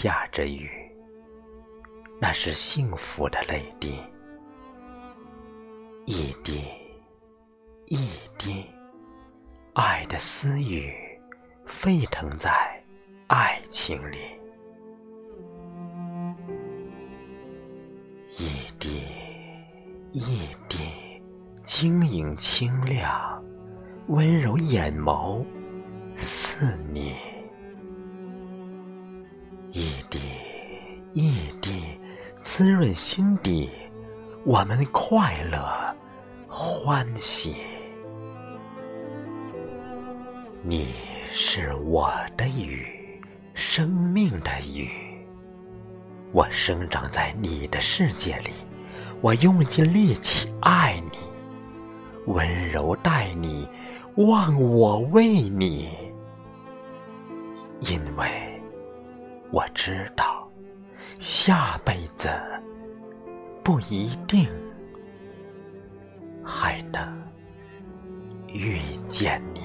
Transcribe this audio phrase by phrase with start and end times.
[0.00, 0.70] 下着雨，
[2.20, 3.98] 那是幸福的泪滴，
[6.06, 6.62] 一滴
[7.86, 8.08] 一
[8.38, 8.64] 滴，
[9.72, 10.94] 爱的私语
[11.66, 12.80] 沸腾在
[13.26, 14.18] 爱情里，
[18.36, 19.02] 一滴
[20.12, 20.78] 一滴，
[21.64, 23.44] 晶莹清亮，
[24.06, 25.44] 温柔眼眸
[26.14, 27.16] 似你。
[29.78, 30.18] 一滴
[31.12, 31.84] 一滴，
[32.38, 33.70] 滋润心底，
[34.44, 35.96] 我们快乐
[36.48, 37.54] 欢喜。
[40.64, 40.88] 你
[41.30, 42.88] 是我的雨，
[43.54, 44.90] 生命的雨。
[46.32, 48.50] 我生长在你的世界里，
[49.20, 51.18] 我用尽力气爱你，
[52.26, 53.68] 温柔待你，
[54.16, 55.88] 忘我为你，
[57.78, 58.47] 因为。
[59.50, 60.46] 我知道，
[61.18, 62.28] 下辈子
[63.64, 64.46] 不一定
[66.44, 67.22] 还能
[68.46, 69.60] 遇见你。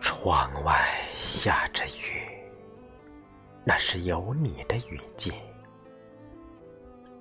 [0.00, 2.22] 窗外下着雨，
[3.64, 5.32] 那是有你的雨季。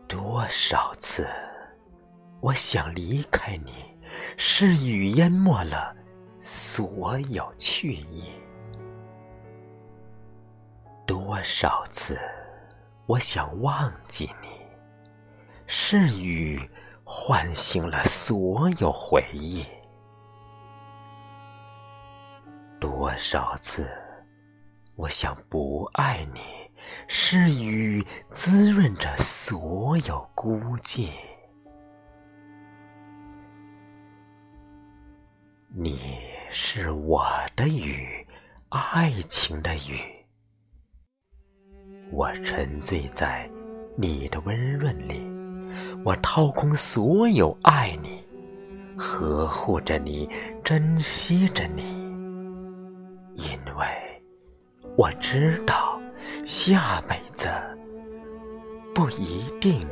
[0.07, 1.27] 多少次。
[2.45, 3.73] 我想离开你，
[4.37, 5.95] 是雨淹没了
[6.39, 8.25] 所有去意。
[11.07, 12.19] 多少次，
[13.07, 14.47] 我想忘记你，
[15.65, 16.69] 是雨
[17.03, 19.65] 唤醒了所有回忆。
[22.79, 23.89] 多少次，
[24.95, 26.41] 我想不爱你，
[27.07, 31.09] 是雨滋润着所有孤寂。
[35.77, 35.99] 你
[36.51, 38.07] 是我的雨，
[38.69, 39.99] 爱情的雨。
[42.13, 43.49] 我沉醉在
[43.97, 45.21] 你的温润里，
[46.05, 48.23] 我掏空所有爱你，
[48.97, 50.29] 呵护着你，
[50.63, 51.83] 珍惜着你。
[53.33, 54.23] 因为
[54.95, 55.99] 我知道，
[56.45, 57.49] 下辈子
[58.93, 59.85] 不一定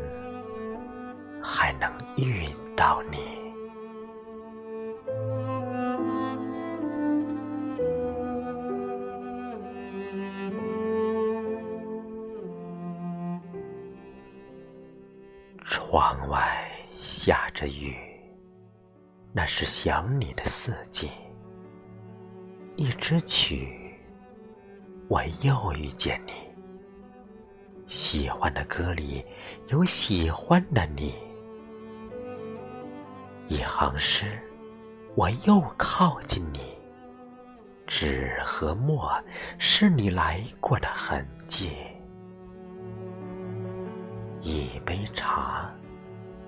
[1.44, 3.43] 还能遇到你。
[15.94, 16.68] 窗外
[16.98, 17.96] 下着雨，
[19.32, 21.12] 那是想你的四季。
[22.76, 23.94] 一支曲，
[25.08, 26.32] 我又遇见你。
[27.86, 29.24] 喜欢的歌里
[29.68, 31.14] 有喜欢的你。
[33.48, 34.26] 一行诗，
[35.16, 36.76] 我又靠近你。
[37.86, 39.14] 纸和墨，
[39.60, 41.70] 是你来过的痕迹。
[44.42, 45.72] 一杯茶，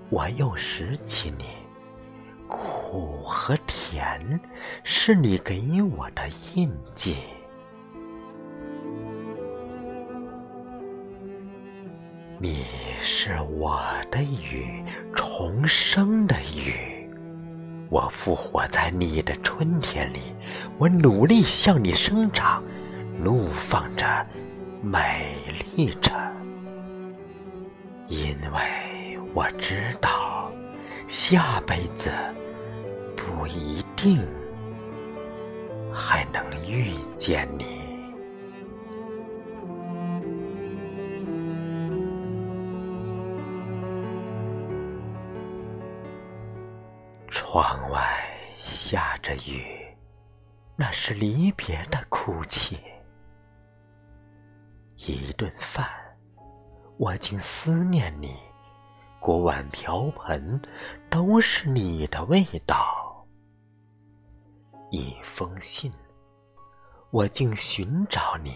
[0.08, 1.44] 我又拾起你，
[2.46, 4.40] 苦和甜，
[4.84, 6.22] 是你给我的
[6.54, 7.16] 印记。
[12.38, 12.64] 你
[13.00, 14.84] 是我的雨，
[15.14, 17.10] 重生的雨，
[17.88, 20.20] 我复活在你的春天里，
[20.78, 22.62] 我努力向你生长，
[23.24, 24.26] 怒放着，
[24.82, 25.36] 美
[25.74, 26.12] 丽着。
[28.08, 28.95] 因为
[29.36, 30.50] 我知道，
[31.06, 32.10] 下辈子
[33.14, 34.26] 不一定
[35.92, 37.84] 还能遇见你。
[47.28, 48.00] 窗外
[48.56, 49.66] 下着雨，
[50.76, 52.78] 那是离别的哭泣。
[54.96, 55.86] 一顿饭。
[56.96, 58.34] 我竟思念你，
[59.20, 60.60] 锅碗瓢盆
[61.10, 63.26] 都是你的味道。
[64.90, 65.92] 一封信，
[67.10, 68.54] 我竟寻找你，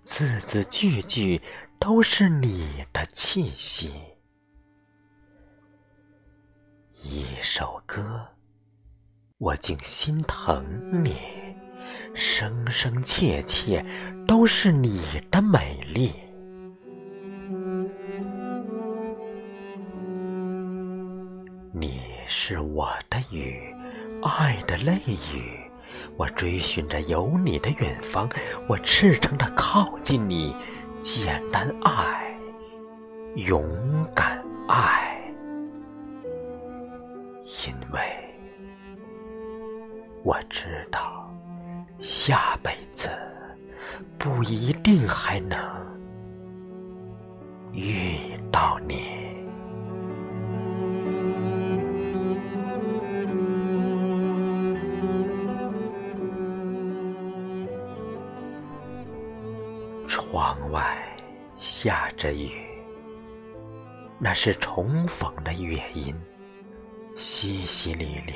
[0.00, 1.40] 字字句句
[1.78, 3.94] 都是你的气息。
[7.02, 8.26] 一首歌，
[9.38, 10.64] 我竟心疼
[11.02, 11.16] 你，
[12.14, 13.84] 声声切切
[14.26, 15.00] 都是你
[15.30, 16.12] 的美丽。
[21.74, 23.74] 你是我的雨，
[24.22, 25.58] 爱的泪雨。
[26.18, 28.28] 我追寻着有你的远方，
[28.68, 30.54] 我赤诚的靠近你，
[30.98, 32.36] 简单爱，
[33.36, 33.66] 勇
[34.14, 35.18] 敢爱。
[37.66, 38.00] 因为
[40.22, 41.34] 我知道
[42.00, 43.08] 下辈子
[44.18, 45.58] 不一定还能
[47.72, 49.01] 遇到你。
[60.14, 61.02] 窗外
[61.56, 62.50] 下着雨，
[64.18, 66.14] 那是重逢的乐音，
[67.16, 68.34] 淅淅沥沥，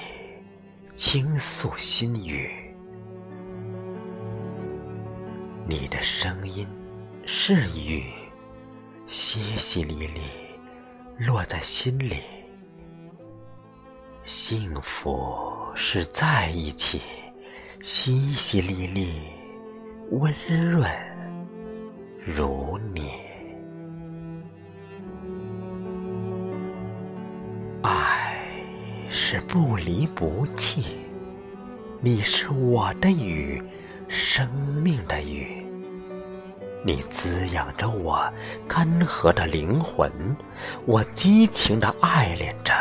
[0.95, 2.51] 倾诉心语。
[5.67, 6.67] 你的声音
[7.27, 8.07] 是雨，
[9.07, 10.21] 淅淅沥沥，
[11.19, 12.23] 落在心里。
[14.23, 17.03] 幸福是在一起，
[17.83, 19.15] 淅淅沥沥，
[20.13, 20.35] 温
[20.71, 20.91] 润。
[22.29, 23.13] 如你，
[27.83, 28.37] 爱
[29.09, 30.97] 是不离不弃。
[32.01, 33.63] 你是我的雨，
[34.09, 34.53] 生
[34.83, 35.65] 命的雨。
[36.85, 38.29] 你滋养着我
[38.67, 40.11] 干涸的灵魂，
[40.85, 42.75] 我激情的爱恋着，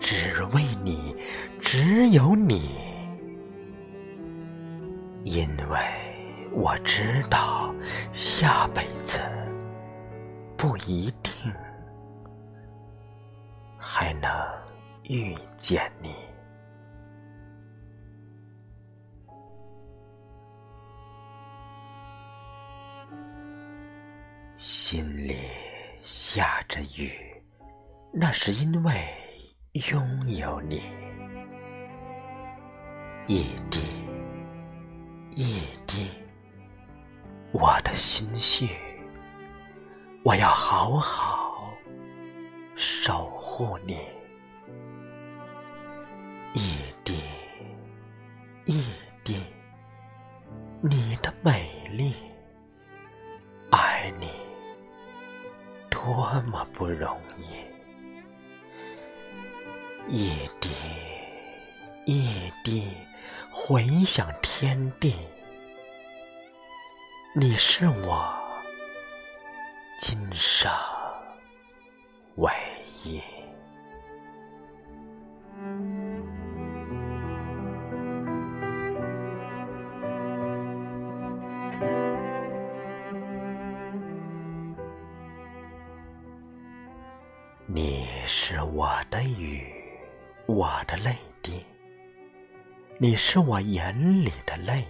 [0.00, 1.14] 只为你，
[1.60, 2.72] 只有你，
[5.22, 6.05] 因为。
[6.58, 7.72] 我知道
[8.12, 9.20] 下辈子
[10.56, 11.32] 不一定
[13.78, 14.28] 还能
[15.02, 16.16] 遇见你，
[24.54, 25.36] 心里
[26.00, 27.12] 下着雨，
[28.14, 28.92] 那是因为
[29.90, 30.80] 拥有你，
[33.26, 33.78] 一滴
[35.30, 36.25] 一滴。
[37.58, 38.68] 我的心血，
[40.22, 41.72] 我要好好
[42.74, 43.96] 守护你，
[46.52, 47.22] 一滴
[48.66, 48.84] 一
[49.24, 49.40] 滴，
[50.82, 52.14] 你的美丽，
[53.70, 54.28] 爱你
[55.88, 56.04] 多
[56.48, 57.64] 么不容易，
[60.14, 60.68] 一滴
[62.04, 62.86] 一滴
[63.50, 65.14] 回响天地。
[67.38, 68.34] 你是我
[69.98, 70.72] 今生
[72.36, 72.50] 唯
[73.04, 73.20] 一。
[87.66, 89.62] 你是我的雨，
[90.46, 91.62] 我的泪滴。
[92.96, 94.86] 你是我眼里的泪。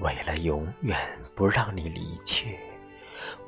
[0.00, 0.98] 为了永远
[1.34, 2.58] 不让你离去，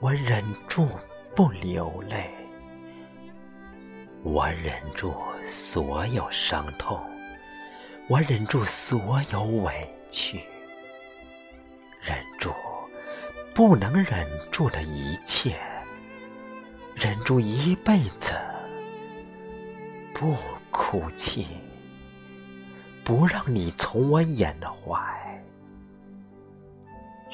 [0.01, 0.89] 我忍住
[1.35, 2.31] 不流泪，
[4.23, 5.15] 我忍住
[5.47, 7.01] 所有伤痛，
[8.07, 10.43] 我忍住所有委屈，
[12.03, 12.53] 忍住
[13.55, 15.59] 不能忍住的一切，
[16.95, 18.35] 忍住一辈子
[20.13, 20.37] 不
[20.71, 21.47] 哭泣，
[23.03, 25.22] 不让你从我眼怀。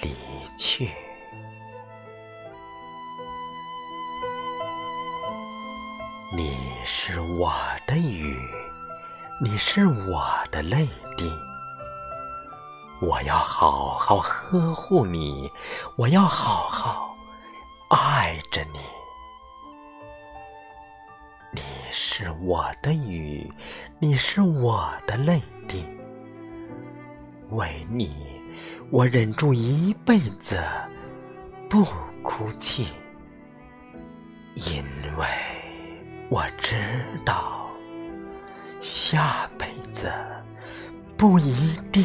[0.01, 0.15] 离
[0.57, 0.91] 去，
[6.33, 7.53] 你是我
[7.87, 8.39] 的雨，
[9.41, 11.33] 你是我的泪滴。
[13.01, 15.51] 我要好好呵护你，
[15.97, 17.17] 我要好好
[17.91, 18.79] 爱着你。
[21.53, 23.51] 你是我的雨，
[23.99, 25.85] 你是我的泪滴。
[27.51, 28.38] 为你。
[28.91, 30.59] 我忍住一辈子
[31.69, 31.85] 不
[32.23, 32.87] 哭泣，
[34.55, 34.83] 因
[35.17, 35.27] 为
[36.31, 36.77] 我知
[37.25, 37.71] 道
[38.81, 40.11] 下辈子
[41.17, 42.05] 不一定，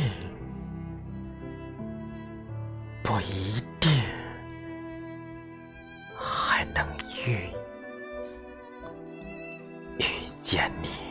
[3.01, 3.89] 不一定
[6.17, 6.85] 还能
[7.25, 7.47] 遇
[9.99, 10.05] 遇
[10.37, 11.02] 见你。